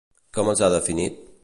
[0.37, 1.25] Com els ha definit?